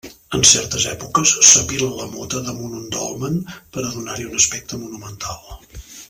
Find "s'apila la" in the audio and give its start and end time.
1.49-2.07